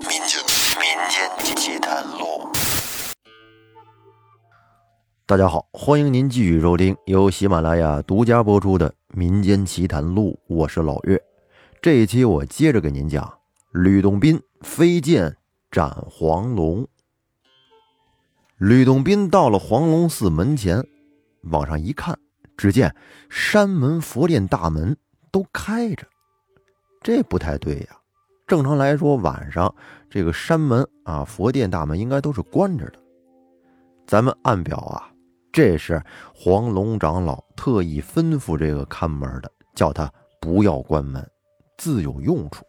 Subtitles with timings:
[0.00, 0.40] 民间
[0.80, 2.48] 民间奇谈录。
[5.26, 11.20] 大家好，欢迎您继续收听由喜马拉雅独家播出的《民间奇谈录》，我是老岳。
[11.82, 13.30] 这一期我接着给您讲
[13.72, 15.36] 吕洞宾飞剑
[15.70, 16.86] 斩黄龙。
[18.56, 20.82] 吕洞宾到了黄龙寺门前，
[21.50, 22.18] 往上一看，
[22.56, 22.94] 只见
[23.28, 24.96] 山门佛殿大门
[25.30, 26.06] 都开着，
[27.02, 27.99] 这不太对呀。
[28.50, 29.72] 正常来说，晚上
[30.10, 32.98] 这个山门啊、佛殿大门应该都是关着的。
[34.08, 35.08] 咱们按表啊，
[35.52, 36.02] 这是
[36.34, 41.24] 黄龙长老特意吩咐这个看门的，叫他不要关门，
[41.78, 42.64] 自有用处。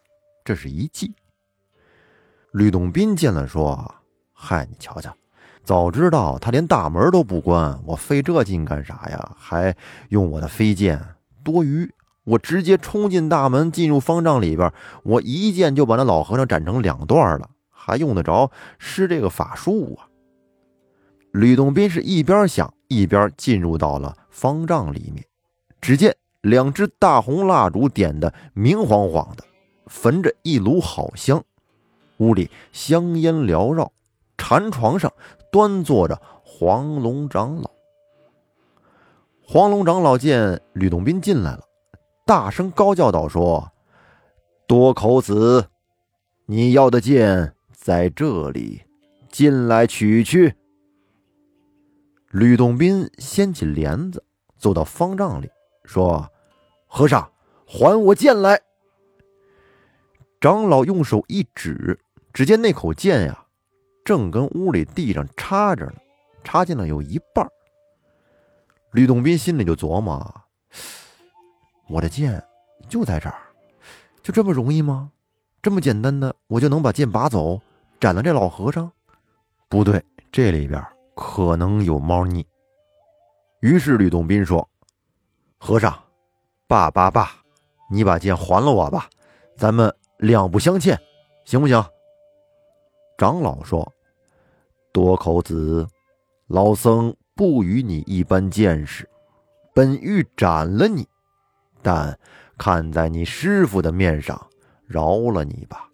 [0.45, 1.11] 这是一计。
[2.51, 3.91] 吕洞宾见了，说
[4.33, 5.11] ：“嗨，你瞧瞧，
[5.63, 9.35] 早知道他连大门都不关，我费这劲干啥呀？
[9.35, 9.75] 还
[10.09, 11.03] 用我的飞剑，
[11.43, 11.91] 多余。”
[12.23, 14.71] 我直接冲进大门，进入方丈里边，
[15.03, 20.07] 我一剑就把那老和尚斩成两段了，还用得着施这个法术啊？
[21.31, 25.25] 吕洞宾是一边想，一边进入到了方丈里面。
[25.79, 29.43] 只见两只大红蜡烛点的明晃晃的，
[29.87, 31.43] 焚着一炉好香，
[32.17, 33.91] 屋里香烟缭绕，
[34.37, 35.11] 禅床上
[35.51, 37.71] 端坐着黄龙长老。
[39.41, 41.63] 黄龙长老见吕洞宾进来了。
[42.25, 43.71] 大声高叫道：“说，
[44.67, 45.67] 多口子，
[46.45, 48.83] 你要的剑在这里，
[49.29, 50.55] 进来取去。”
[52.31, 54.23] 吕洞宾掀起帘子，
[54.57, 55.49] 走到方丈里，
[55.83, 56.29] 说
[56.87, 57.29] ：“和尚，
[57.65, 58.61] 还我剑来！”
[60.39, 61.99] 长老用手一指，
[62.31, 63.45] 只见那口剑呀，
[64.05, 65.95] 正跟屋里地上插着呢，
[66.43, 67.45] 插进了有一半。
[68.93, 70.41] 吕洞宾心里就琢磨。
[71.91, 72.41] 我的剑
[72.87, 73.35] 就在这儿，
[74.23, 75.11] 就这么容易吗？
[75.61, 77.59] 这么简单的，我就能把剑拔走，
[77.99, 78.89] 斩了这老和尚？
[79.67, 80.81] 不对，这里边
[81.15, 82.47] 可能有猫腻。
[83.59, 84.65] 于是吕洞宾说
[85.59, 85.93] ：“和尚，
[86.65, 87.29] 罢罢罢，
[87.89, 89.09] 你把剑还了我吧，
[89.57, 90.97] 咱们两不相欠，
[91.43, 91.83] 行不行？”
[93.19, 93.91] 长老说
[94.93, 95.85] ：“多口子，
[96.47, 99.07] 老僧不与你一般见识，
[99.73, 101.05] 本欲斩了你。”
[101.81, 102.17] 但
[102.57, 104.47] 看在你师傅的面上，
[104.85, 105.89] 饶了你吧。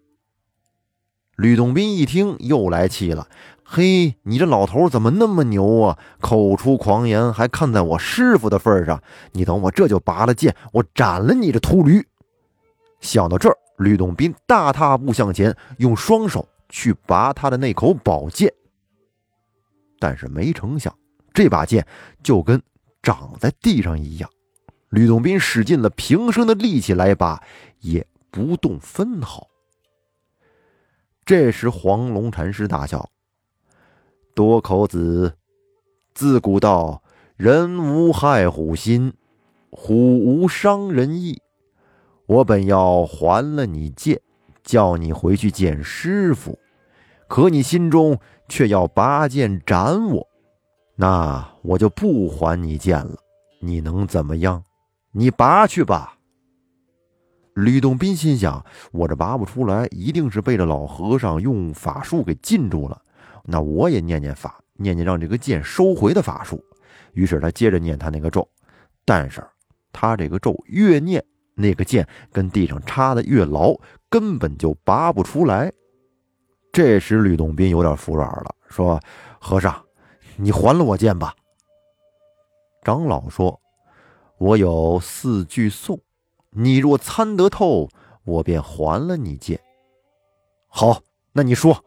[1.36, 3.28] 吕洞宾一听，又来气了
[3.62, 5.98] ：“嘿，你这老头怎么那么牛啊？
[6.20, 9.00] 口出狂言，还看在我师傅的份上，
[9.32, 12.04] 你等我这就拔了剑，我斩了你这秃驴！”
[13.00, 18.52] 想到这儿，吕洞宾大踏步向前，用双手去拔他的那口宝剑。
[20.00, 20.92] 但是没成想，
[21.32, 21.86] 这把剑
[22.22, 22.60] 就跟
[23.00, 24.28] 长在地上一样。
[24.90, 27.42] 吕洞宾使尽了平生的力气来拔，
[27.80, 29.46] 也不动分毫。
[31.26, 33.10] 这时，黄龙禅师大笑
[34.34, 35.34] ：“多口子，
[36.14, 37.02] 自古道
[37.36, 39.12] 人无害虎心，
[39.70, 41.42] 虎无伤人意。
[42.24, 44.20] 我本要还了你剑，
[44.62, 46.58] 叫你回去见师傅，
[47.26, 48.18] 可你心中
[48.48, 50.26] 却要拔剑斩我，
[50.96, 53.18] 那我就不还你剑了。
[53.60, 54.64] 你能怎么样？”
[55.12, 56.14] 你拔去吧。
[57.54, 63.02] 吕洞宾心想：我这拔不出来，一定是被这老和尚用法术给禁住了。
[63.42, 66.62] 那我也念念法，念念让这个剑收回的法术。
[67.14, 68.48] 于是他接着念他那个咒，
[69.04, 69.44] 但是
[69.92, 73.74] 他这个咒越念，那个剑跟地上插的越牢，
[74.08, 75.72] 根本就拔不出来。
[76.70, 79.00] 这时吕洞宾有点服软了，说
[79.40, 79.74] ：“和尚，
[80.36, 81.34] 你还了我剑吧。”
[82.84, 83.60] 长老说。
[84.38, 86.00] 我有四句颂，
[86.50, 87.88] 你若参得透，
[88.24, 89.60] 我便还了你剑。
[90.68, 91.84] 好，那你说。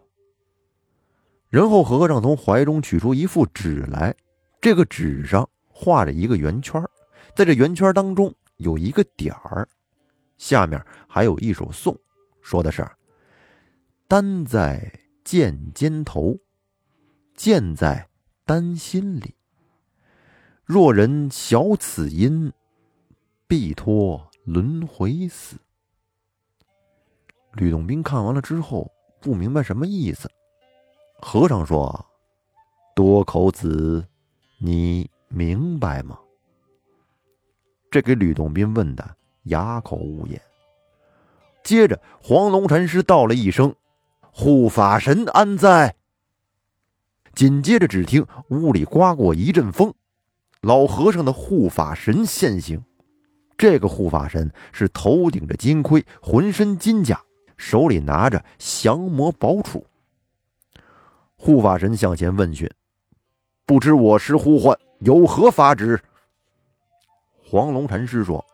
[1.50, 4.16] 然后和尚从怀中取出一副纸来，
[4.60, 6.82] 这个纸上画着一个圆圈，
[7.36, 9.68] 在这圆圈当中有一个点儿，
[10.38, 11.98] 下面还有一首颂，
[12.42, 12.86] 说的是
[14.08, 14.92] ：“丹在
[15.24, 16.38] 剑尖头，
[17.36, 18.10] 剑在
[18.46, 19.36] 丹心里。”
[20.74, 22.50] 若人晓此因，
[23.46, 25.58] 必脱轮回死。
[27.56, 28.90] 吕洞宾看完了之后，
[29.20, 30.32] 不明白什么意思。
[31.20, 32.06] 和尚说
[32.96, 34.08] ：“多口子，
[34.60, 36.18] 你明白吗？”
[37.92, 39.18] 这给吕洞宾问的
[39.48, 40.42] 哑口无言。
[41.66, 43.76] 接着，黄龙禅师道了一声
[44.32, 45.98] ：“护法神安在？”
[47.36, 49.94] 紧接着，只听屋里刮过一阵风。
[50.62, 52.84] 老和尚的护法神现形，
[53.58, 57.20] 这个护法神是头顶着金盔，浑身金甲，
[57.58, 59.84] 手里拿着降魔宝杵。
[61.36, 62.70] 护法神向前问询
[63.66, 66.00] ：“不知我师呼唤，有何法旨？”
[67.44, 68.46] 黄龙禅师说：“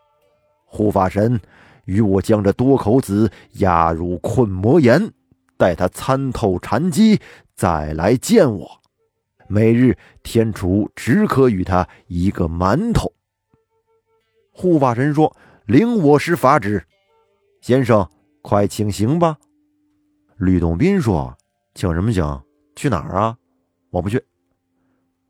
[0.64, 1.38] 护法神，
[1.84, 5.12] 与我将这多口子押入困魔岩，
[5.58, 7.20] 待他参透禅机，
[7.54, 8.82] 再来见我。
[9.48, 13.12] 每日天厨只可与他一个馒头。”
[14.52, 15.36] 护法神说
[15.66, 16.84] ：“领我师法旨，
[17.62, 18.08] 先生，
[18.42, 19.38] 快请行吧。”
[20.38, 21.36] 吕洞宾说
[21.76, 22.44] ：“请什么行？
[22.76, 23.38] 去哪儿啊？
[23.90, 24.24] 我不去。”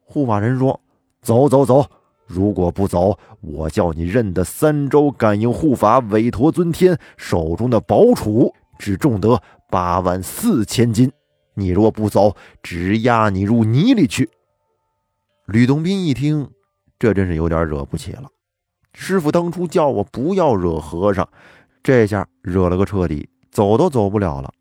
[0.03, 0.79] 护法神说
[1.21, 1.85] ：“走走走。”
[2.29, 11.09] 如果不走，我叫你认得三周感应护法韦陀尊天手中的宝杵，只重得八万四千斤。
[11.59, 14.29] 你若不走，只压你入泥里去。
[15.47, 16.51] 吕洞宾一听，
[16.99, 18.29] 这真是有点惹不起了。
[18.93, 21.27] 师傅当初叫我不要惹和尚，
[21.81, 24.53] 这下惹了个彻底，走都走不了了。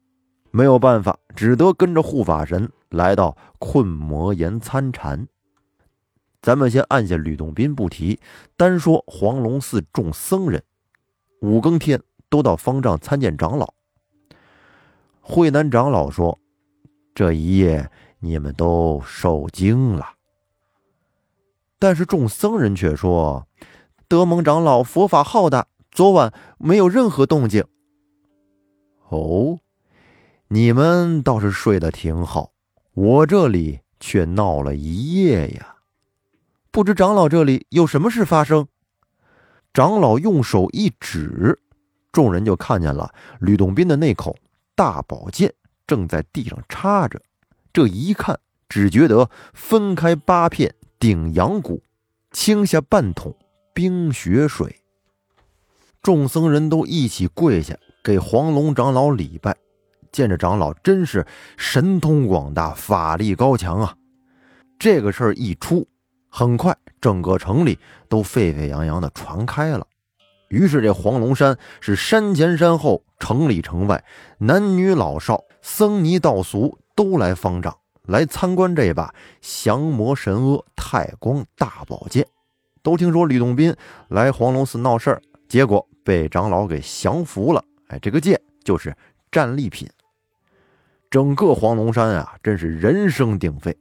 [0.50, 5.28] 没有办法，只得跟着护法神来到困魔岩参禅。
[6.40, 8.18] 咱们先按下吕洞宾不提，
[8.56, 10.62] 单说黄龙寺众僧人，
[11.42, 12.00] 五更天
[12.30, 13.74] 都到方丈参见长老。
[15.20, 16.38] 慧南长老说
[17.16, 17.90] ：“这一夜
[18.20, 20.06] 你们都受惊了。”
[21.80, 23.48] 但是众僧人却说
[24.06, 27.64] ：“德蒙长老佛法浩大，昨晚没有任何动静。”
[29.08, 29.58] 哦，
[30.48, 32.52] 你们倒是睡得挺好，
[32.92, 35.76] 我这里却闹了一夜呀。
[36.70, 38.68] 不知长老这里有什么事发生？
[39.72, 41.58] 长老用手一指，
[42.12, 44.36] 众人就看见了吕洞宾的那口
[44.74, 45.54] 大宝剑
[45.86, 47.20] 正在地上插着。
[47.72, 48.38] 这一看，
[48.68, 51.82] 只觉得分开八片顶阳骨，
[52.32, 53.36] 倾下半桶
[53.74, 54.80] 冰雪水。
[56.02, 59.56] 众僧人都一起跪下给黄龙长老礼拜。
[60.12, 61.26] 见着长老真是
[61.58, 63.94] 神通广大，法力高强啊！
[64.78, 65.86] 这个事儿一出。
[66.28, 67.78] 很快，整个城里
[68.08, 69.86] 都沸沸扬扬的传开了。
[70.48, 74.02] 于是，这黄龙山是山前山后、城里城外，
[74.38, 82.24] 男女老少、僧尼道俗都来方丈来参观这把降魔神阿太光大宝剑。
[82.84, 83.74] 都听说吕洞宾
[84.06, 87.64] 来黄龙寺闹事儿，结果被长老给降服了。
[87.88, 88.96] 哎，这个剑就是
[89.32, 89.90] 战利品。
[91.10, 93.76] 整个黄龙山啊，真是人声鼎沸。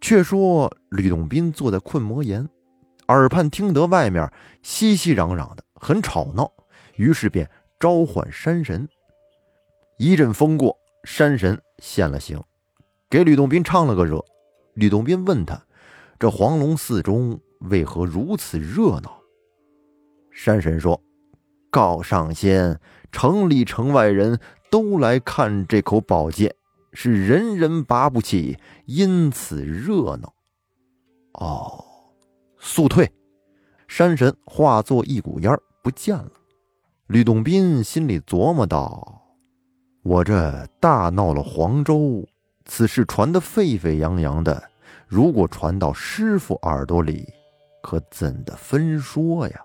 [0.00, 2.48] 却说吕洞宾坐在困魔岩，
[3.08, 4.32] 耳畔听得外面
[4.62, 6.48] 熙熙攘攘的，很吵闹，
[6.94, 7.50] 于是便
[7.80, 8.88] 召唤山神。
[10.02, 10.74] 一阵风过，
[11.04, 12.42] 山神现了形，
[13.10, 14.24] 给吕洞宾唱了个热。
[14.72, 15.62] 吕洞宾问他
[16.18, 17.38] ：“这黄龙寺中
[17.68, 19.20] 为何如此热闹？”
[20.32, 20.98] 山神说
[21.68, 22.80] ：“告上仙，
[23.12, 26.54] 城里城外人都来看这口宝剑。”
[26.94, 28.56] 是人人拔不起，
[28.86, 30.32] 因此热闹。
[31.34, 31.84] 哦，
[32.58, 33.12] 速退！
[33.86, 36.32] 山神化作一股烟儿不见了。
[37.06, 39.18] 吕洞宾心里琢磨道
[40.02, 42.26] ：“我这大闹了黄州，
[42.64, 44.62] 此事传得沸沸扬扬的，
[45.06, 47.28] 如果传到师傅耳朵里，
[47.82, 49.60] 可怎的分说呀？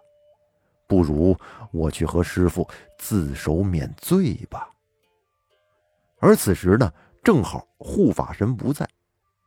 [0.88, 1.36] 不如
[1.72, 2.68] 我去和师傅
[3.00, 4.70] 自首免罪吧。”
[6.20, 6.92] 而此时呢？
[7.24, 8.88] 正好护法神不在，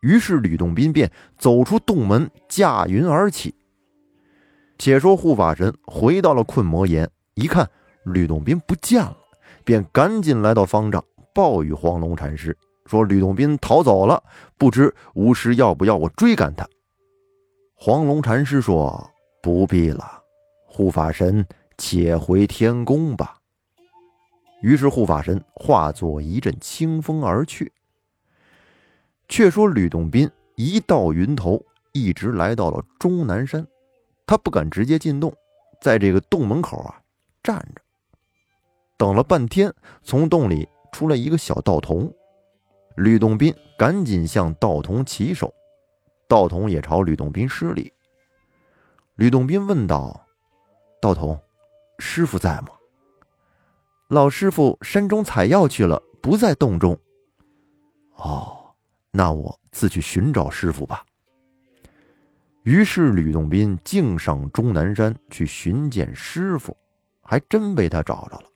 [0.01, 3.55] 于是吕洞宾便走出洞门，驾云而起。
[4.79, 7.71] 且说护法神回到了困魔岩，一看
[8.05, 9.17] 吕洞宾不见了，
[9.69, 12.57] 便赶紧来到方丈，报与黄龙禅师
[12.87, 14.23] 说：“吕洞宾逃走了，
[14.57, 16.67] 不知巫师要不要我追赶他？”
[17.77, 19.11] 黄龙禅师说
[19.43, 20.23] ：“不必了，
[20.65, 21.47] 护法神
[21.77, 23.37] 且回天宫吧。”
[24.63, 27.71] 于是护法神化作一阵清风而去。
[29.29, 33.67] 却说吕洞宾一到云头，一直来到了终南山，
[34.27, 35.31] 他不敢直接进洞，
[35.83, 37.03] 在这个洞门口啊
[37.43, 37.83] 站着，
[38.99, 42.13] 等了半天，从洞里出来一个小道童。
[42.97, 45.55] 吕洞宾赶紧向道童起手，
[46.27, 47.93] 道童也朝吕洞宾施礼。
[49.15, 50.21] 吕洞宾问道
[51.01, 51.41] ：“道童，
[52.01, 52.69] 师傅在吗？”
[54.11, 56.99] 老师傅山中采药去了，不在洞中。
[58.17, 58.75] 哦，
[59.13, 61.05] 那我自去寻找师傅吧。
[62.65, 66.77] 于是吕洞宾径上终南山去寻见师傅，
[67.23, 68.48] 还真被他找着了。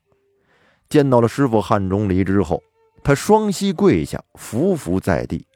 [0.93, 2.63] 见到了师傅汉钟离之后，
[3.03, 5.47] 他双膝跪下，伏伏在地。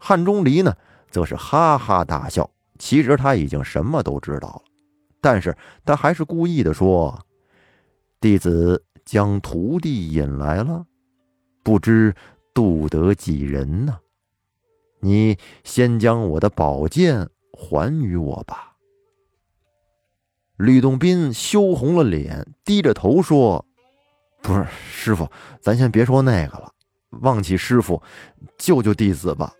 [0.00, 0.74] 汉钟离呢，
[1.12, 2.50] 则是哈哈大笑。
[2.76, 4.62] 其实他已经什么都知道了，
[5.20, 7.16] 但是他还是故意的说。
[8.20, 10.84] 弟子将徒弟引来了，
[11.62, 12.12] 不知
[12.52, 13.96] 渡得几人呢？
[14.98, 18.74] 你先将我的宝剑还于我吧。
[20.56, 23.64] 吕洞宾羞红了脸，低着头说
[24.42, 25.28] ：“不是师傅，
[25.60, 26.72] 咱先别说那个了，
[27.22, 28.00] 忘记师傅，
[28.58, 29.52] 救救弟子吧。”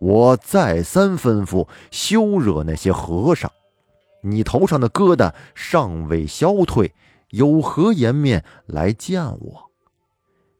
[0.00, 3.50] 我再三吩咐，休惹那些和尚。
[4.22, 6.94] 你头上的疙瘩尚未消退，
[7.30, 9.70] 有何颜面来见我？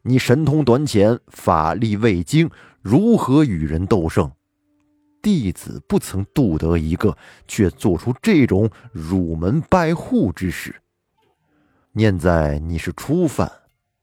[0.03, 2.51] 你神通短浅，法力未精，
[2.83, 4.31] 如何与人斗胜？
[5.23, 10.75] 弟子不曾渡得一个，却做出这种辱门败户之事。
[11.93, 13.51] 念在你是初犯，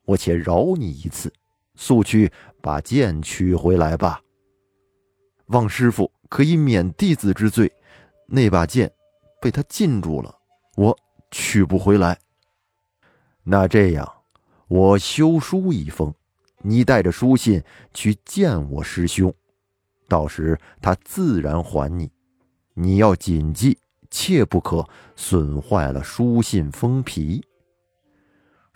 [0.03, 1.31] 我且饶你一次，
[1.75, 4.19] 速去把剑取回来吧。
[5.47, 7.71] 望师傅可以免弟子之罪，
[8.25, 8.91] 那把剑
[9.41, 10.35] 被他禁住了，
[10.75, 10.97] 我
[11.31, 12.19] 取不回来。
[13.43, 14.11] 那这样，
[14.67, 16.13] 我修书一封，
[16.63, 17.63] 你带着书信
[17.93, 19.33] 去见我师兄，
[20.09, 22.11] 到时他自然还你。
[22.73, 23.77] 你要谨记，
[24.11, 27.41] 切不可损坏了书信封皮。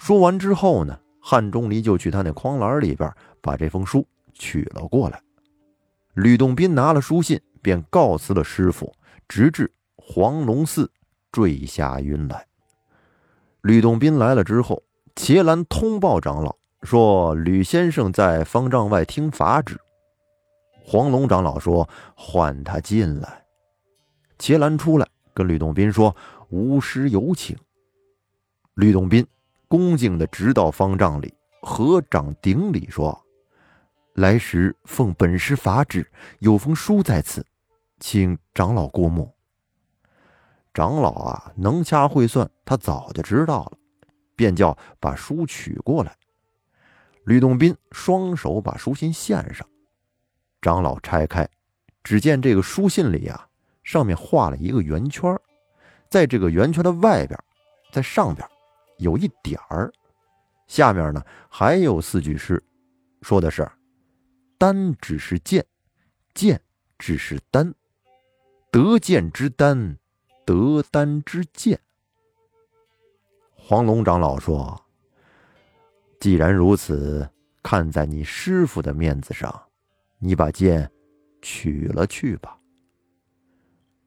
[0.01, 4.03] 说完之后呢，汉钟离就去他那筐篮里边把这封书
[4.33, 5.21] 取了过来。
[6.15, 8.91] 吕洞宾拿了书信，便告辞了师傅，
[9.27, 10.89] 直至黄龙寺
[11.31, 12.47] 坠下云来。
[13.61, 14.81] 吕洞宾来了之后，
[15.13, 19.79] 伽蓝通报长老说：“吕先生在方丈外听法旨。”
[20.83, 23.45] 黄龙长老说：“唤他进来。”
[24.39, 26.15] 伽蓝出来跟吕洞宾说
[26.49, 27.55] ：“吾师有请。”
[28.73, 29.23] 吕洞宾
[29.71, 33.17] 恭敬地直到方丈里，合掌顶礼说。
[34.15, 36.05] 来时奉本师法旨，
[36.39, 37.45] 有封书在此，
[37.97, 39.33] 请长老过目。
[40.73, 43.77] 长老啊，能掐会算，他早就知道了，
[44.35, 46.13] 便叫把书取过来。
[47.23, 49.65] 吕洞宾双手把书信献上，
[50.61, 51.47] 长老拆开，
[52.03, 53.47] 只见这个书信里啊，
[53.85, 55.33] 上面画了一个圆圈，
[56.09, 57.39] 在这个圆圈的外边，
[57.93, 58.45] 在上边
[59.01, 59.91] 有一点儿，
[60.67, 62.63] 下面呢还有四句诗，
[63.21, 63.69] 说的是。
[64.57, 65.65] 丹只是剑，
[66.35, 66.61] 剑
[66.99, 67.73] 只是丹，
[68.71, 69.97] 得剑之丹，
[70.45, 71.79] 得丹之剑。
[73.55, 74.79] 黄龙长老说
[76.21, 77.27] ：“既然如此，
[77.63, 79.51] 看在你师傅的面子上，
[80.19, 80.91] 你把剑
[81.41, 82.59] 取了去吧。”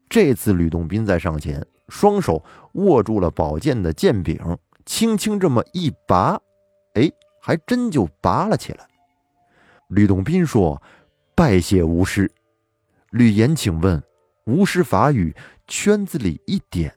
[0.08, 4.38] 这次吕洞宾在上前，双手握住了宝剑的剑柄，
[4.86, 6.40] 轻轻这么一拔，
[6.94, 7.10] 哎，
[7.40, 8.86] 还真就拔了起来。
[9.88, 10.82] 吕洞宾说
[11.34, 12.30] ：“拜谢吴师。”
[13.10, 14.02] 吕岩请问
[14.46, 15.34] ：“吴师法语
[15.66, 16.94] 圈子里一点，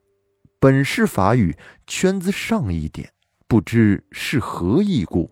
[0.60, 3.12] 本师法语圈子上一点，
[3.48, 5.29] 不知是何意故？”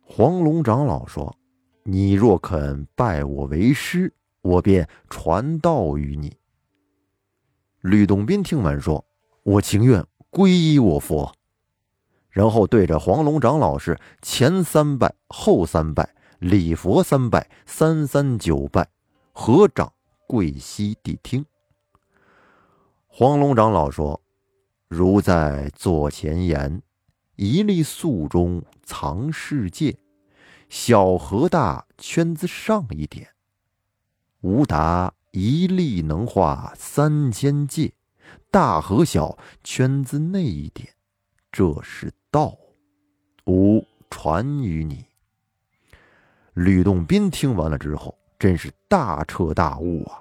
[0.00, 1.36] 黄龙长老说
[1.84, 6.36] ：“你若肯拜我为师，我便传道于你。”
[7.82, 9.04] 吕洞宾听完说
[9.42, 11.34] ：“我情愿皈依我佛。”
[12.32, 16.12] 然后对着黄龙长老是前三拜，后三拜。
[16.40, 18.88] 礼佛三拜，三三九拜，
[19.30, 19.92] 合掌
[20.26, 21.46] 跪膝谛听。
[23.06, 24.20] 黄龙长老说
[24.88, 26.82] ：“如在座前言，
[27.36, 29.96] 一粒粟中藏世界，
[30.68, 33.28] 小和大圈子上一点，
[34.40, 37.92] 无达一粒能化三千界，
[38.50, 40.92] 大和小圈子内一点，
[41.52, 42.56] 这是道，
[43.46, 45.04] 吾传于你。”
[46.54, 50.20] 吕洞宾听完了之后，真是大彻大悟啊！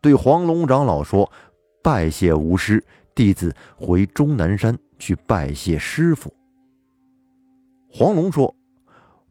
[0.00, 1.30] 对黄龙长老说
[1.82, 6.32] ：“拜谢吾师，弟子回终南山去拜谢师傅。”
[7.90, 8.54] 黄龙说：“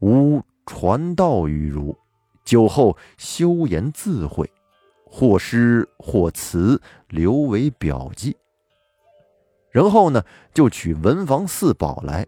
[0.02, 1.98] 吾传道于汝，
[2.44, 4.52] 酒后修言自会，
[5.06, 8.36] 或诗或词，留为表记。”
[9.76, 12.26] 然后呢，就取文房四宝来。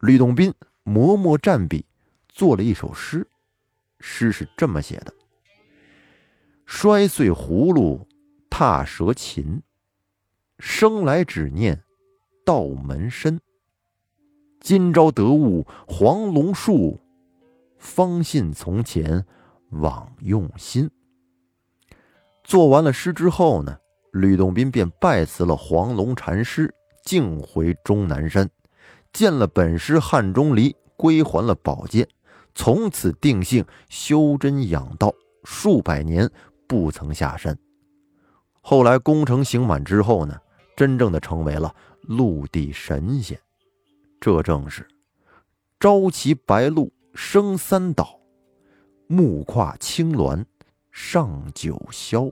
[0.00, 1.86] 吕洞宾磨墨蘸笔。
[2.28, 3.28] 做了一首诗，
[3.98, 5.12] 诗是这么写的
[6.66, 8.06] ：“摔碎葫芦，
[8.48, 9.60] 踏折琴，
[10.60, 11.82] 生来只念
[12.44, 13.40] 道门深。
[14.60, 17.00] 今朝得悟黄龙术，
[17.76, 19.26] 方信从前
[19.70, 20.88] 枉用心。”
[22.44, 23.80] 做完了诗之后呢，
[24.18, 28.48] 吕洞宾便拜辞了黄龙禅师，径回终南山，
[29.12, 32.06] 见了本师汉钟离，归还了宝剑。
[32.54, 36.28] 从此定性修真养道，数百年
[36.66, 37.56] 不曾下山。
[38.60, 40.36] 后来功成行满之后呢，
[40.76, 43.38] 真正的成为了陆地神仙。
[44.20, 44.86] 这正是
[45.78, 48.18] 朝骑白鹿升三岛，
[49.06, 50.44] 木跨青鸾
[50.90, 52.30] 上九霄。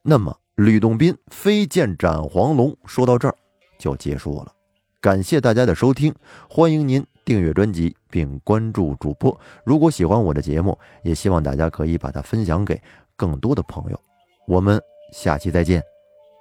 [0.00, 3.34] 那么，吕洞宾飞剑斩黄龙，说到这儿
[3.78, 4.52] 就结束了。
[5.00, 6.14] 感谢大家的收听，
[6.48, 9.36] 欢迎您订阅专辑并关注主播。
[9.64, 12.80] 如果喜欢我的节目，也希望大家可以把它分享给
[13.16, 14.00] 更多的朋友。
[14.46, 14.80] 我们
[15.12, 15.82] 下期再见，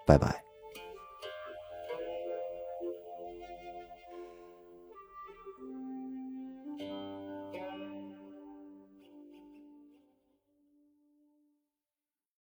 [0.05, 0.50] 拜拜。